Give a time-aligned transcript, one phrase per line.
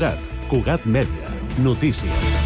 [0.00, 0.20] Cugat.
[0.48, 1.28] Cugat Mèdia.
[1.60, 2.36] Notícies.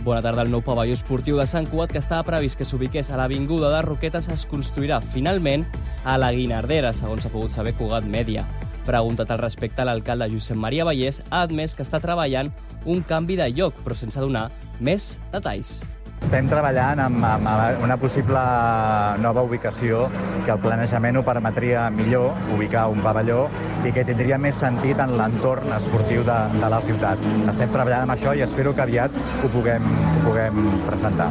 [0.00, 0.46] Bona tarda.
[0.46, 3.82] El nou pavelló esportiu de Sant Cugat, que estava previst que s'ubiqués a l'Avinguda de
[3.84, 5.66] Roquetes, es construirà finalment
[6.08, 8.46] a la Guinardera, segons s'ha pogut saber Cugat Mèdia.
[8.88, 12.48] Preguntat al respecte, l'alcalde Josep Maria Vallès ha admès que està treballant
[12.88, 14.48] un canvi de lloc, però sense donar
[14.80, 15.82] més detalls.
[16.24, 18.40] Estem treballant amb, amb una possible
[19.20, 20.06] nova ubicació
[20.46, 23.42] que el planejament ho permetria millor ubicar un pavelló
[23.84, 27.20] i que tindria més sentit en l'entorn esportiu de, de la ciutat.
[27.52, 29.12] Estem treballant amb això i espero que aviat
[29.44, 31.26] ho puguem, ho puguem presentar.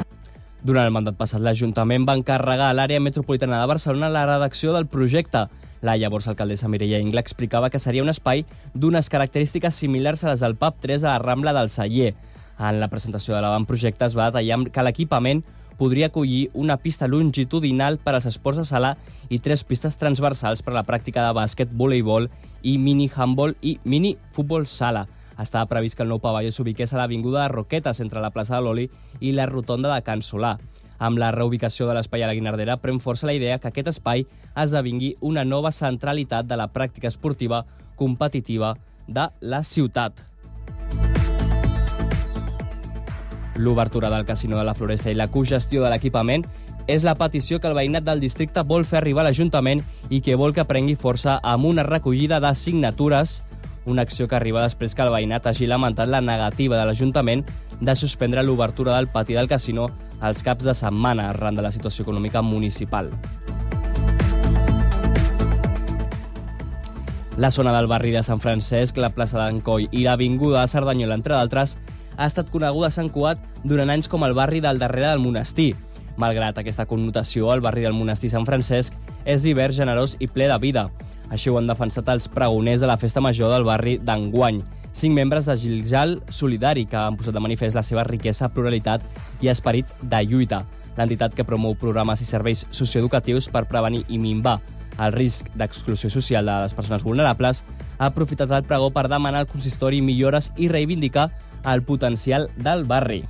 [0.62, 4.86] Durant el mandat passat, l'Ajuntament va encarregar a l'àrea metropolitana de Barcelona la redacció del
[4.86, 5.48] projecte.
[5.81, 8.45] La llavors alcaldessa Mireia Ingla explicava que seria un espai
[8.78, 12.14] d'unes característiques similars a les del PAP 3 a la Rambla del Celler.
[12.59, 15.44] En la presentació de l'avantprojecte es va detallar que l'equipament
[15.77, 18.94] podria acollir una pista longitudinal per als esports de sala
[19.30, 22.30] i tres pistes transversals per a la pràctica de bàsquet, voleibol
[22.61, 25.08] i mini-handball i mini-futbol sala.
[25.39, 28.61] Estava previst que el nou pavelló s'ubiqués a l'Avinguda de Roquetes, entre la plaça de
[28.61, 30.58] l'Oli i la rotonda de Can Solà.
[31.00, 34.28] Amb la reubicació de l'espai a la Guinardera, pren força la idea que aquest espai
[34.56, 37.66] esdevingui una nova centralitat de la pràctica esportiva
[37.97, 38.75] competitiva
[39.08, 40.33] de la ciutat.
[43.58, 46.46] L'obertura del Casino de la Floresta i la cogestió de l'equipament
[46.88, 50.36] és la petició que el veïnat del districte vol fer arribar a l'Ajuntament i que
[50.36, 53.42] vol que prengui força amb una recollida de signatures,
[53.86, 57.46] una acció que arriba després que el veïnat hagi lamentat la negativa de l'Ajuntament
[57.80, 59.88] de suspendre l'obertura del pati del casino
[60.20, 63.12] als caps de setmana arran de la situació econòmica municipal.
[67.36, 71.34] La zona del barri de Sant Francesc, la plaça d'Encoi i l'avinguda de Cerdanyola, entre
[71.34, 71.78] d'altres,
[72.17, 75.73] ha estat coneguda a Sant Cugat durant anys com el barri del darrere del monestir.
[76.17, 78.94] Malgrat aquesta connotació, el barri del monestir Sant Francesc
[79.25, 80.88] és divers, generós i ple de vida.
[81.34, 84.61] Així ho han defensat els pregoners de la festa major del barri d'enguany,
[84.94, 89.01] cinc membres de Giljal Solidari que han posat de manifest la seva riquesa, pluralitat
[89.41, 90.62] i esperit de lluita.
[90.94, 94.59] L'entitat que promou programes i serveis socioeducatius per prevenir i minvar
[95.01, 97.63] el risc d'exclusió social de les persones vulnerables,
[97.97, 101.31] ha aprofitat el pregó per demanar al consistori millores i reivindicar
[101.66, 103.24] el potencial del barri.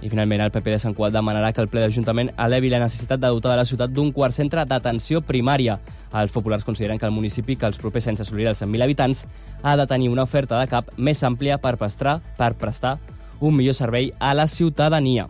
[0.00, 3.20] I finalment el PP de Sant Cugat demanarà que el ple d'Ajuntament elevi la necessitat
[3.20, 5.76] de dotar de la ciutat d'un quart centre d'atenció primària.
[6.16, 9.26] Els populars consideren que el municipi, que els propers sense assolir els 100.000 habitants,
[9.62, 12.96] ha de tenir una oferta de CAP més àmplia per prestar, per prestar
[13.40, 15.28] un millor servei a la ciutadania.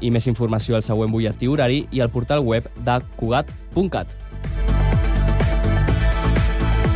[0.00, 4.08] I més informació al següent butlletí horari i al portal web de Cugat.cat.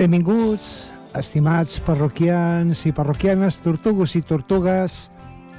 [0.00, 4.94] Benvinguts, estimats parroquians i parroquianes, tortugues i tortugues.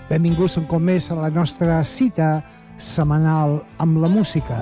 [0.10, 2.42] Benvinguts un cop més a la nostra cita
[2.82, 4.58] setmanal amb la música.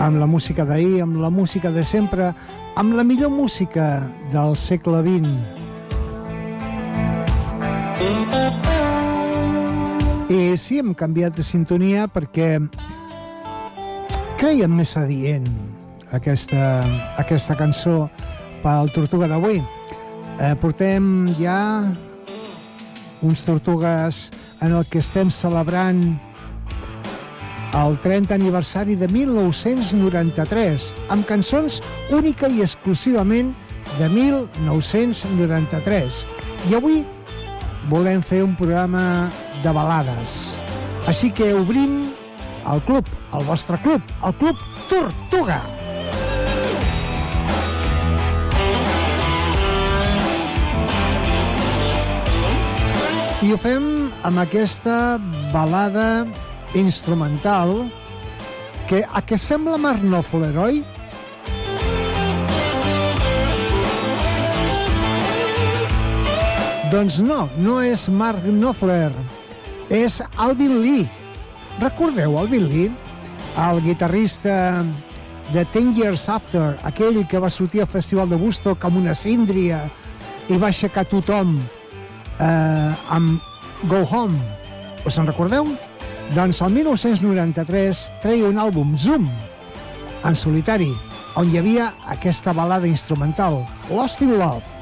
[0.00, 2.32] Amb la música d'ahir, amb la música de sempre,
[2.80, 5.28] amb la millor música del segle XX.
[10.32, 12.56] I sí, hem canviat de sintonia perquè
[14.38, 15.46] creiem més adient
[16.16, 16.84] aquesta,
[17.20, 18.08] aquesta cançó
[18.62, 19.60] per al Tortuga d'avui.
[20.40, 21.92] Eh, portem ja
[23.22, 24.30] uns Tortugues
[24.62, 26.02] en el que estem celebrant
[27.74, 31.80] el 30 aniversari de 1993, amb cançons
[32.14, 33.54] única i exclusivament
[33.98, 36.26] de 1993.
[36.70, 37.04] I avui
[37.90, 39.30] volem fer un programa
[39.64, 40.58] de balades.
[41.10, 42.13] Així que obrim
[42.72, 43.04] el club,
[43.36, 44.56] el vostre club, el Club
[44.88, 45.60] Tortuga.
[53.44, 53.88] I ho fem
[54.24, 55.18] amb aquesta
[55.52, 56.24] balada
[56.80, 57.74] instrumental
[58.88, 60.80] que a què sembla Marc Nofler, oi?
[66.94, 69.10] Doncs no, no és Mark Knopfler,
[69.90, 71.08] és Alvin Lee,
[71.80, 72.92] Recordeu Alvin Lee?
[73.58, 74.84] El guitarrista
[75.52, 79.84] de Ten Years After, aquell que va sortir al Festival de Woodstock amb una síndria
[80.48, 81.56] i va aixecar tothom
[82.38, 83.40] eh, amb
[83.90, 84.38] Go Home.
[85.06, 85.68] Us en recordeu?
[86.34, 89.28] Doncs el 1993 treia un àlbum, Zoom,
[90.24, 90.90] en solitari,
[91.36, 94.73] on hi havia aquesta balada instrumental, Lost in Love.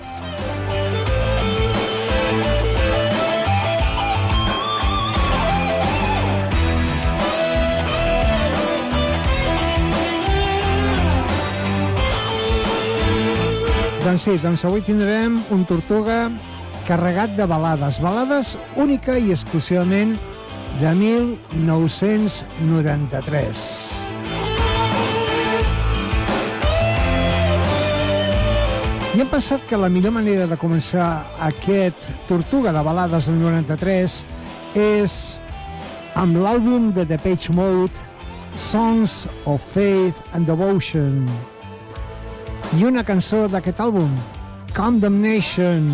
[14.13, 16.29] Doncs sí, doncs avui tindrem un Tortuga
[16.85, 17.97] carregat de balades.
[18.05, 20.21] Balades única i exclusivament
[20.83, 23.63] de 1993.
[29.15, 31.97] I hem pensat que la millor manera de començar aquest
[32.29, 34.21] Tortuga de balades del 93
[34.77, 35.41] és
[36.21, 37.97] amb l'àlbum de The Page Mode
[38.61, 41.25] Songs of Faith and Devotion
[42.79, 44.13] i una cançó d'aquest àlbum
[44.73, 45.91] Condemnation.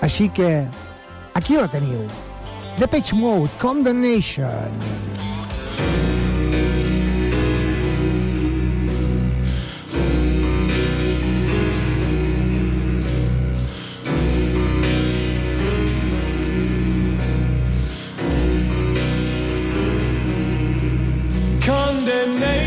[0.00, 0.64] Així que
[1.36, 2.06] aquí la teniu.
[2.78, 4.72] The Page Mode Condemnation.
[21.66, 22.65] Condemnation.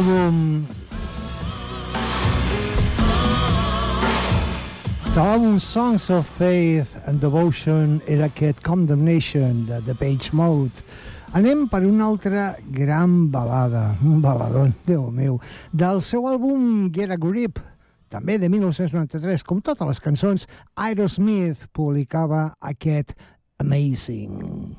[0.00, 0.64] L'àlbum
[5.14, 10.84] de l'àlbum Songs of Faith and Devotion era aquest Condemnation de The Page Mode.
[11.36, 15.40] Anem per una altra gran balada un baladón, Déu meu
[15.72, 17.60] del seu àlbum Get a Grip
[18.08, 23.12] també de 1993 com totes les cançons Aerosmith publicava aquest
[23.60, 24.78] Amazing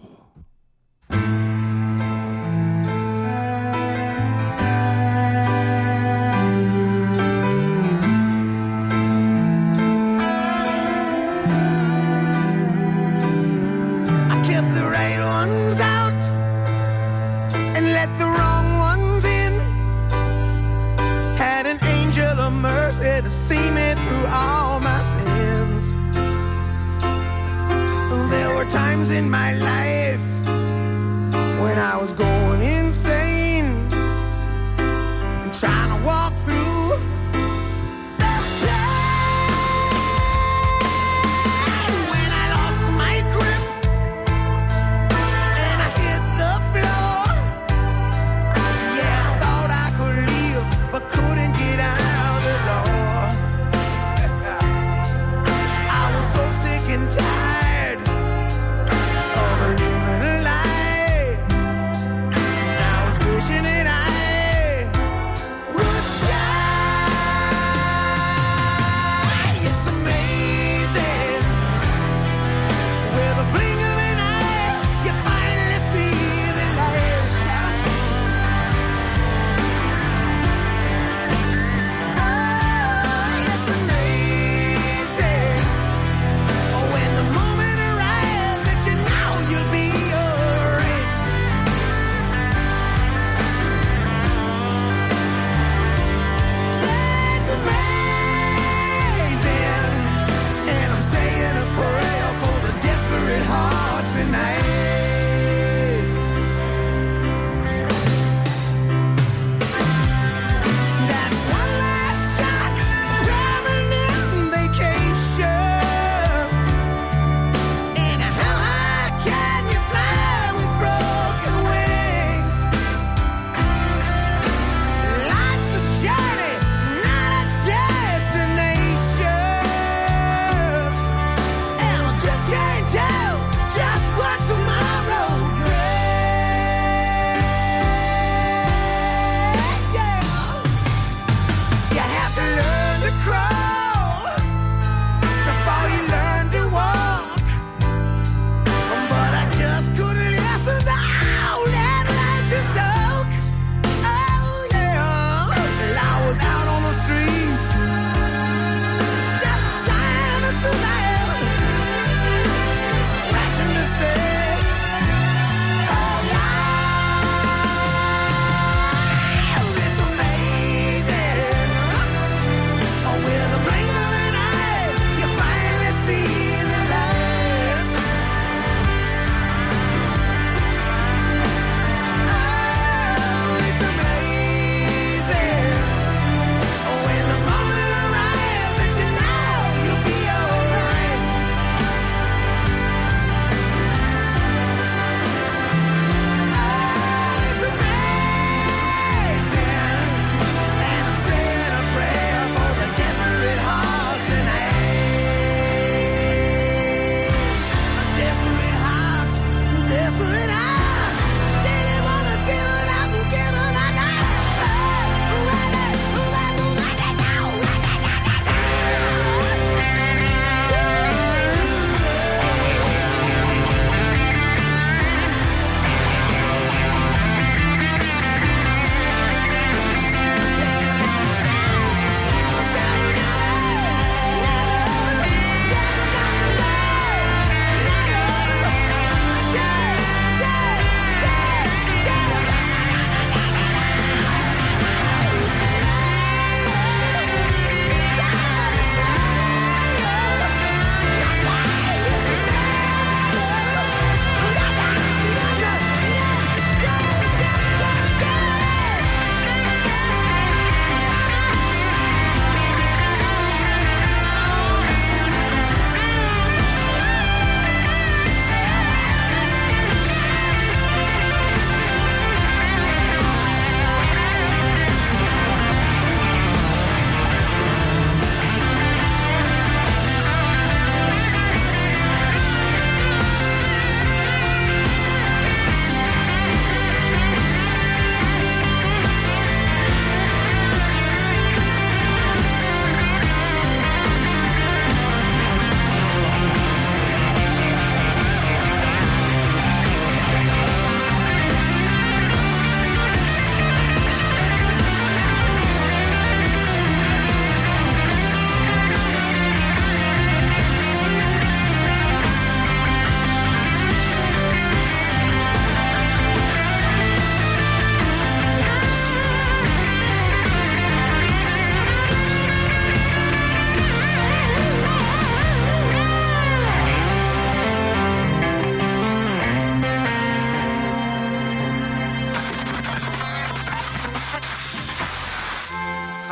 [29.11, 30.45] in my life.
[31.61, 32.40] When I was going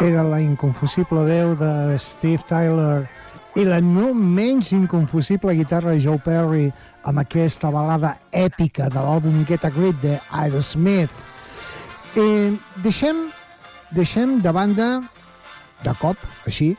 [0.09, 3.05] era la inconfusible veu de Steve Tyler
[3.59, 6.71] i la no menys inconfusible guitarra de Joe Perry
[7.05, 11.13] amb aquesta balada èpica de l'àlbum Get a Grip de Aerosmith.
[12.17, 13.21] Eh, deixem,
[13.93, 14.89] deixem de banda,
[15.85, 16.17] de cop,
[16.49, 16.71] així,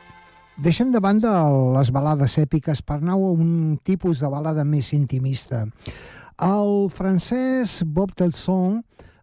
[0.58, 1.30] deixem de banda
[1.78, 5.68] les balades èpiques per anar a un tipus de balada més intimista.
[6.42, 8.80] El francès Bob Telson,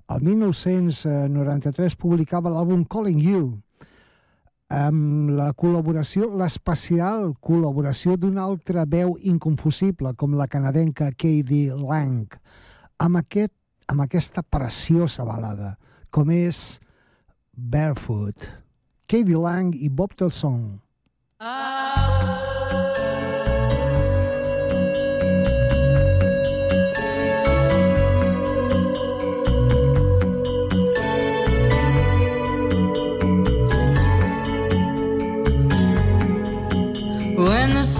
[0.08, 3.48] el 1993, publicava l'àlbum Calling You,
[4.74, 12.27] amb la col·laboració, l'especial col·laboració d'una altra veu inconfusible, com la canadenca Katie Lang,
[13.00, 13.53] amb, aquest,
[13.88, 15.75] amb aquesta preciosa balada,
[16.12, 16.79] com és
[17.55, 18.50] Barefoot.
[19.07, 20.81] Katie Lang i Bob Telson.
[21.39, 22.87] Ah, oh.
[37.67, 37.97] in the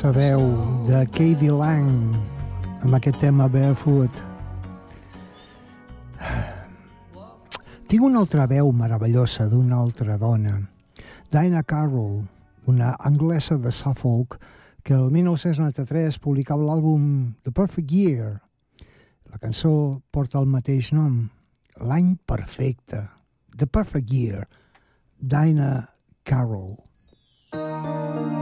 [0.00, 0.40] sabeu
[0.88, 2.14] de Katie Lang
[2.80, 4.14] amb aquest tema Barefoot.
[7.90, 10.54] Tinc una altra veu meravellosa d'una altra dona,
[11.28, 12.22] Diana Carroll,
[12.64, 14.38] una anglesa de Suffolk
[14.82, 18.40] que el 1993 publicava l'àlbum The Perfect Year.
[19.28, 21.26] La cançó porta el mateix nom,
[21.76, 23.04] l'any perfecte,
[23.52, 24.48] The Perfect Year,
[25.20, 25.90] Diana
[26.24, 26.78] Carroll.
[27.52, 28.39] Música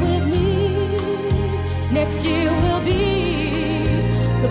[0.00, 3.86] with me, next year will be
[4.42, 4.48] the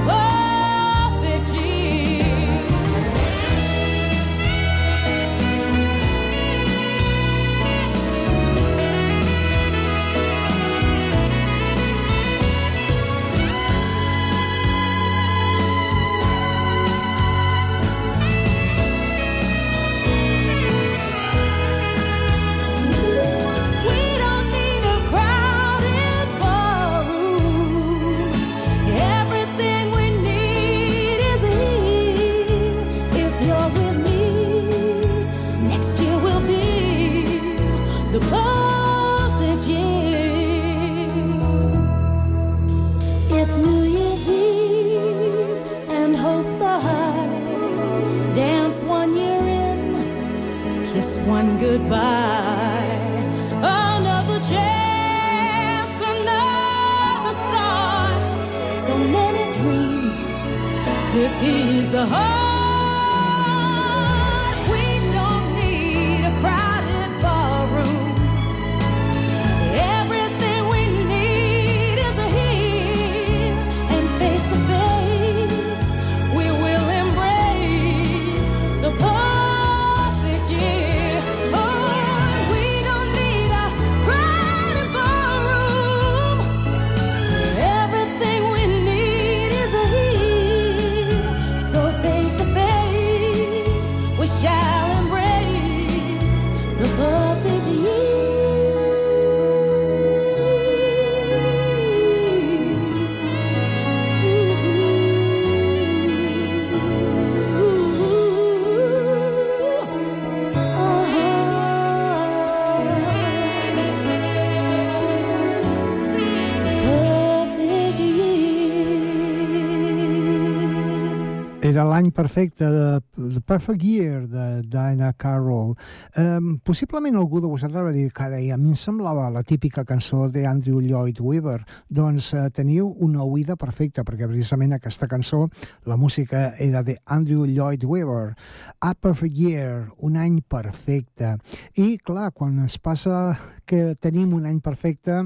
[121.85, 125.75] L'any perfecte de The Perfect Year de Dinah Carroll.
[126.17, 130.25] Um, possiblement algú de vosaltres va dir carai, a mi em semblava la típica cançó
[130.33, 131.59] d'Andrew Lloyd Webber.
[131.93, 135.45] Doncs uh, teniu una oïda perfecta, perquè precisament aquesta cançó,
[135.85, 138.33] la música era de Andrew Lloyd Webber.
[138.81, 141.35] A Perfect Year, un any perfecte.
[141.75, 143.35] I, clar, quan es passa
[143.69, 145.25] que tenim un any perfecte,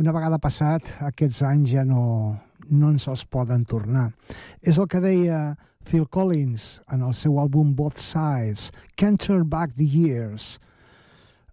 [0.00, 2.38] una vegada passat, aquests anys ja no,
[2.70, 4.10] no ens els poden tornar.
[4.62, 5.50] És el que deia
[5.90, 10.60] Phil Collins en el seu àlbum Both Sides, Can't Turn Back the Years.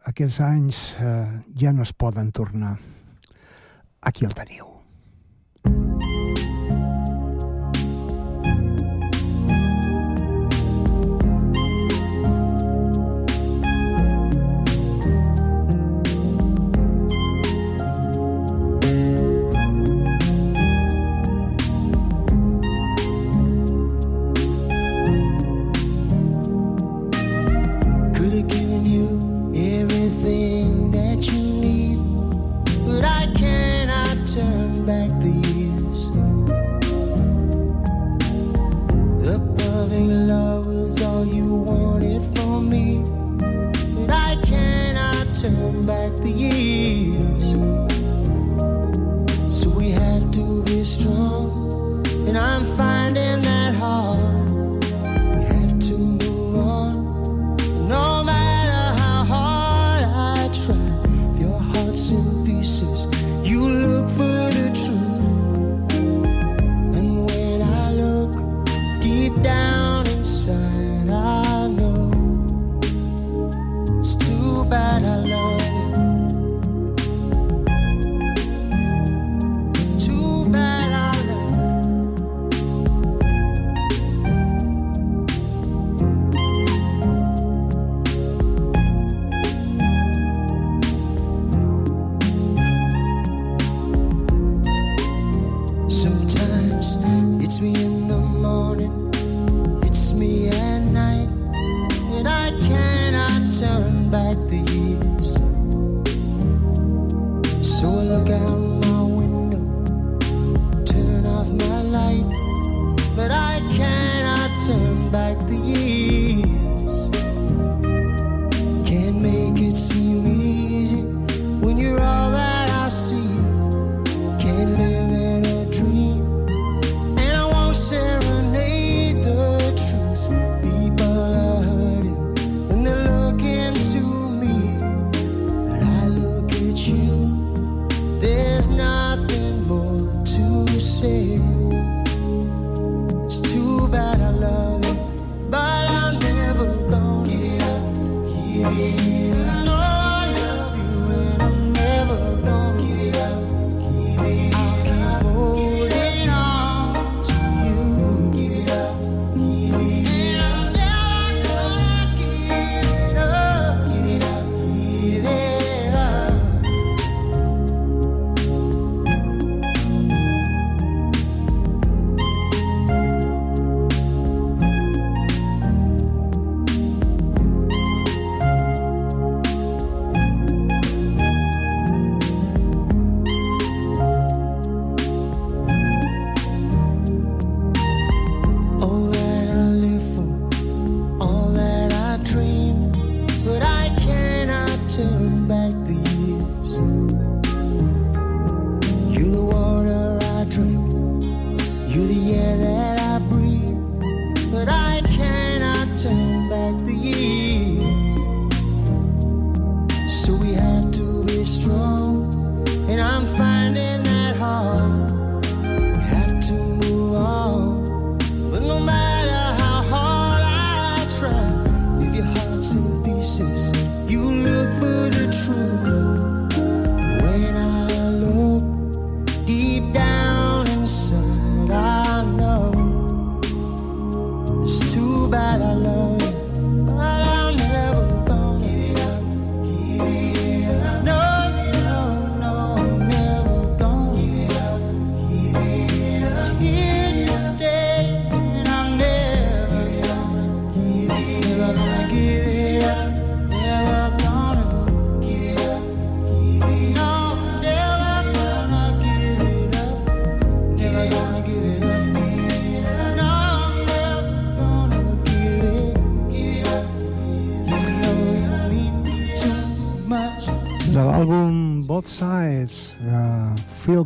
[0.05, 2.75] Aquests anys eh, ja no es poden tornar.
[4.05, 4.77] Aquí el teniu.
[5.67, 6.16] electricity's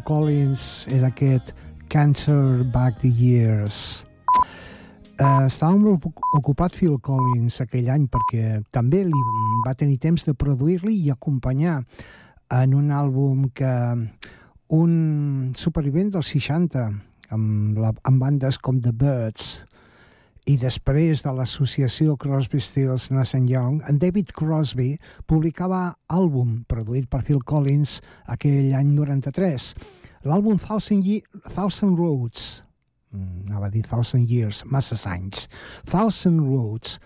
[0.05, 1.53] Collins era aquest
[1.91, 4.05] Cancer Back the Years.
[5.19, 9.23] Eh, uh, estava molt ocupat Phil Collins aquell any perquè també li
[9.65, 11.81] va tenir temps de produir-li i acompanyar
[12.51, 13.73] en un àlbum que
[14.71, 14.93] un
[15.55, 16.87] supervivent dels 60
[17.35, 19.59] amb, la, amb bandes com The Birds
[20.49, 24.95] i després de l'associació Crosby, Stills, Nash Young, en David Crosby
[25.29, 29.73] publicava àlbum produït per Phil Collins aquell any 93.
[30.25, 32.63] L'àlbum Thousand, Ye Thousand Roads,
[33.13, 35.47] mm, anava a dir Thousand Years, massa anys,
[35.85, 36.99] Thousand Roads,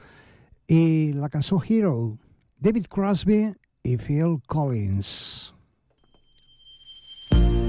[0.67, 2.17] i la cançó Hero,
[2.59, 5.51] David Crosby i Phil Collins.
[7.31, 7.64] thank you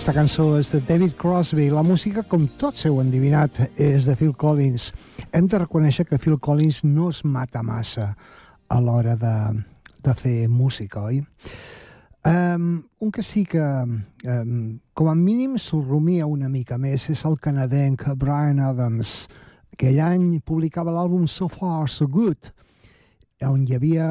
[0.00, 1.66] d'aquesta cançó és de David Crosby.
[1.68, 4.86] La música, com tots heu endivinat, és de Phil Collins.
[5.28, 8.06] Hem de reconèixer que Phil Collins no es mata massa
[8.72, 9.34] a l'hora de,
[10.00, 11.20] de fer música, oi?
[12.24, 17.26] Um, un que sí que, um, com a mínim, s'ho rumia una mica més és
[17.28, 19.28] el canadenc Brian Adams.
[19.76, 22.54] Aquell any publicava l'àlbum So Far, So Good,
[23.52, 24.10] on hi havia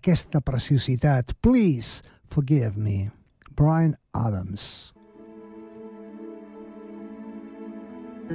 [0.00, 1.36] aquesta preciositat.
[1.44, 2.00] Please,
[2.32, 3.10] forgive me.
[3.52, 4.95] Brian Adams.
[8.28, 8.34] It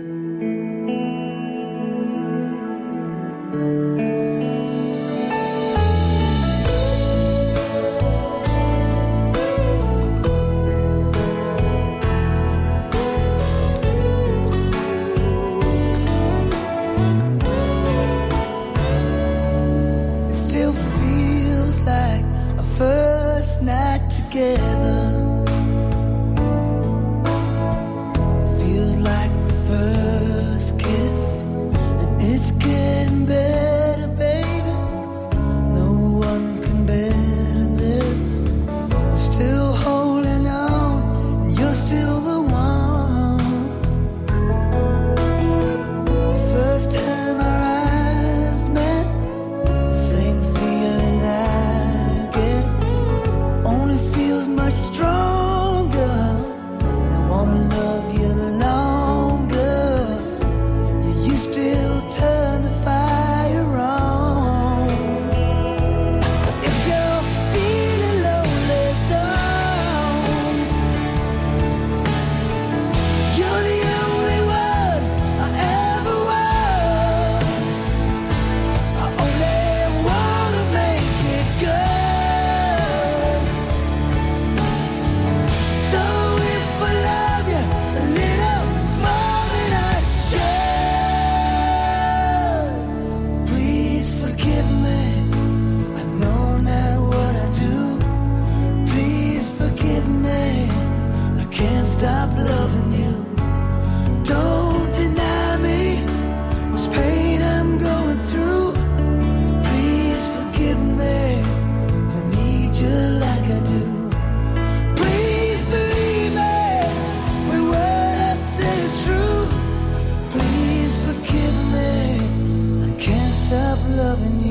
[124.22, 124.51] loving you.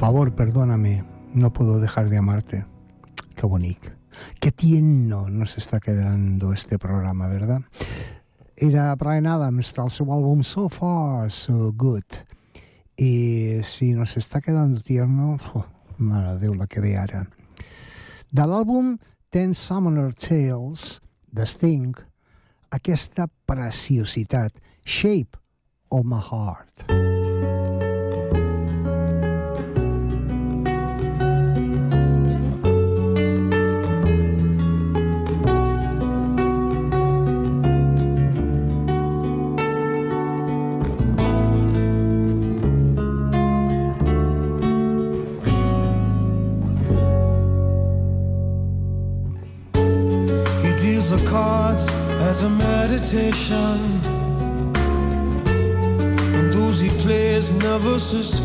[0.00, 2.64] favor, perdóname, no puedo dejar de amarte.
[3.36, 3.90] Qué bonito.
[4.40, 7.60] Qué tierno nos está quedando este programa, ¿verdad?
[8.56, 12.04] Era Brian Adams tal su álbum So Far, So Good.
[12.96, 15.66] Y si nos está quedando tierno, oh,
[15.98, 16.98] mala de la que ve
[18.30, 18.96] Del álbum
[19.28, 21.92] Ten Summoner Tales, de Sting,
[22.70, 25.36] aquesta preciositat, Shape
[25.90, 26.90] of My Heart.
[26.90, 26.99] Mm.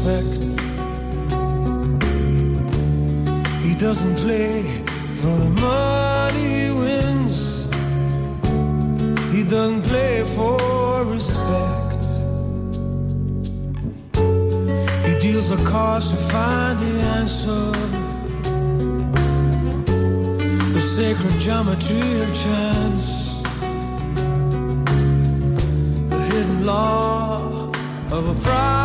[0.05, 0.61] respect.
[3.63, 4.63] He doesn't play
[5.21, 7.65] for the money he wins.
[9.33, 12.03] He doesn't play for respect.
[15.07, 17.71] He deals a card to find the answer.
[20.73, 23.41] The sacred geometry of chance.
[26.09, 27.71] The hidden law
[28.11, 28.84] of a pride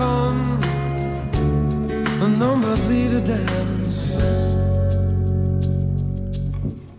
[0.00, 0.60] outcome.
[2.20, 4.20] The numbers lead a dance.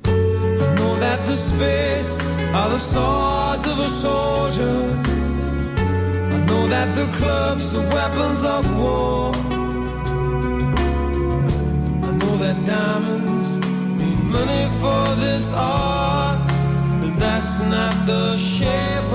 [0.05, 2.19] I know that the spades
[2.53, 4.77] are the swords of a soldier.
[6.35, 9.31] I know that the clubs are weapons of war.
[12.07, 13.59] I know that diamonds
[13.99, 16.39] need money for this art,
[17.01, 19.11] but that's not the shape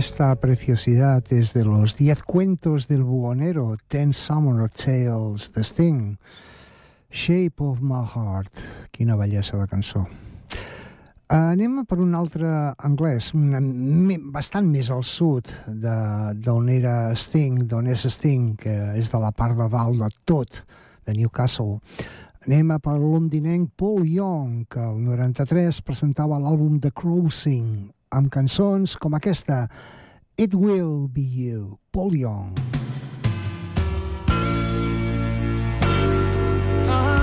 [0.00, 6.16] Esta preciosidad es de los 10 cuentos del buhonero, Ten Summer Tales de Sting.
[7.10, 8.50] Shape of my heart.
[8.92, 10.06] Quina bellesa de cançó.
[11.28, 12.48] Anem per un altre
[12.80, 13.28] anglès,
[14.32, 19.52] bastant més al sud d'on era Sting, d'on és Sting, que és de la part
[19.60, 20.64] de dalt de tot,
[21.04, 21.76] de Newcastle.
[22.48, 28.96] Anem a per londinenc Paul Young, que el 93 presentava l'àlbum The Crossing, amb cançons
[29.00, 29.68] com aquesta,
[30.36, 32.54] It Will Be You, Paul Young.
[36.90, 37.19] Here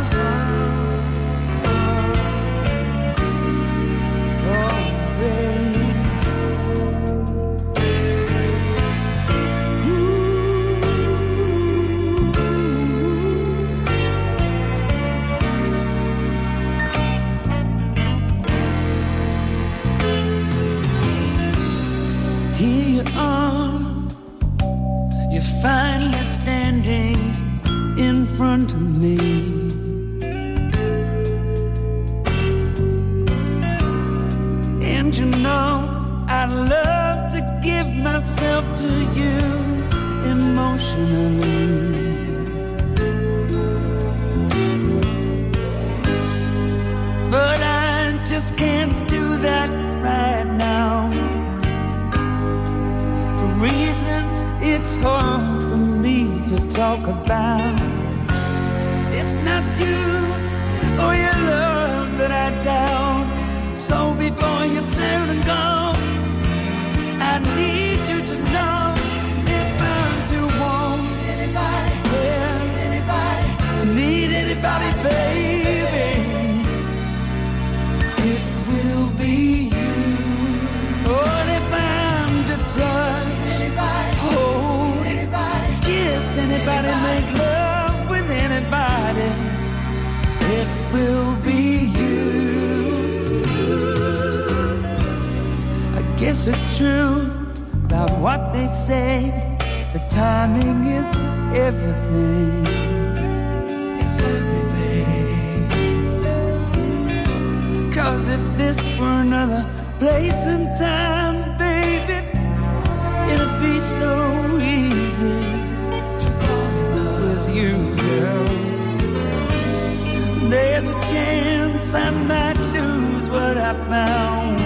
[121.97, 124.59] I might lose what I found.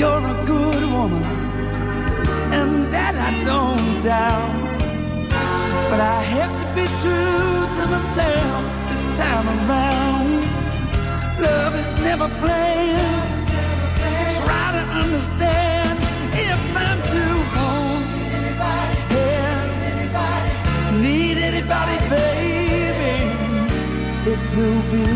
[0.00, 1.24] You're a good woman,
[2.58, 4.66] and that I don't doubt.
[5.90, 10.40] But I have to be true to myself this time around.
[11.40, 13.48] Love is never planned.
[14.44, 15.98] Try to understand
[16.50, 17.36] if I'm too
[18.38, 22.76] anybody, yeah, need anybody, baby.
[24.32, 25.15] It will be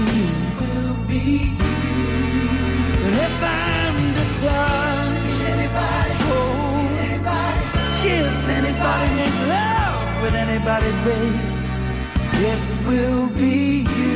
[1.24, 1.26] you.
[1.26, 1.56] Will be you.
[3.04, 7.64] And if I'm to touch anybody, hold anybody,
[8.02, 11.40] kiss anybody, make love with anybody, baby,
[12.46, 14.09] it will be you.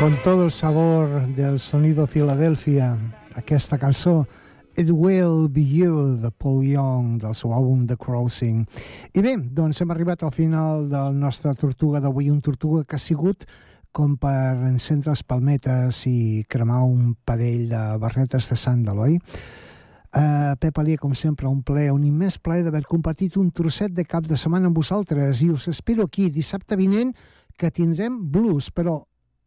[0.00, 2.96] Con todo el sabor del sonido Filadèlfia,
[3.34, 4.26] aquesta cançó
[4.74, 8.62] It Will Be You, de Paul Young, del seu àlbum The Crossing.
[9.12, 13.02] I bé, doncs hem arribat al final del nostre Tortuga d'avui, un Tortuga que ha
[13.02, 13.44] sigut
[13.92, 19.18] com per encendre les palmetes i cremar un parell de barretes de sant d'Eloi.
[20.16, 24.08] Uh, Pep Alier, com sempre, un ple, un immens plaer d'haver compartit un trosset de
[24.08, 27.12] cap de setmana amb vosaltres i us espero aquí dissabte vinent
[27.60, 29.02] que tindrem blues, però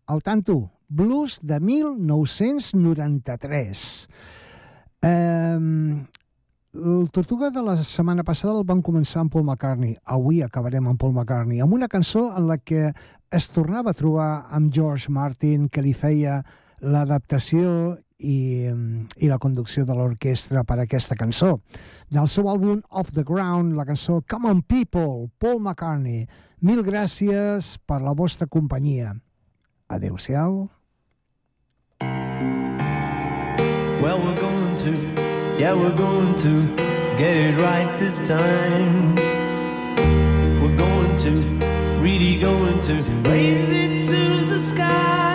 [0.06, 4.08] al tanto, blues de 1993.
[5.04, 6.06] Um,
[6.74, 9.98] el Tortuga de la setmana passada el vam començar amb Paul McCartney.
[10.06, 12.94] Avui acabarem amb Paul McCartney, amb una cançó en la que
[13.34, 16.42] es tornava a trobar amb George Martin, que li feia
[16.82, 18.70] l'adaptació i,
[19.18, 21.58] i la conducció de l'orquestra per a aquesta cançó.
[22.10, 26.26] Del seu àlbum Off the Ground, la cançó Come on People, Paul McCartney.
[26.62, 29.14] Mil gràcies per la vostra companyia.
[34.02, 34.92] Well, we're going to,
[35.60, 36.62] yeah, we're going to
[37.18, 39.16] get it right this time.
[40.62, 41.32] We're going to,
[42.02, 42.94] really going to
[43.30, 45.33] raise it to the sky.